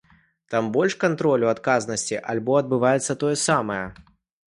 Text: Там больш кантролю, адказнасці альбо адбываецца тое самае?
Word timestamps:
Там 0.53 0.69
больш 0.77 0.95
кантролю, 1.03 1.45
адказнасці 1.53 2.19
альбо 2.35 2.59
адбываецца 2.65 3.21
тое 3.25 3.35
самае? 3.47 3.83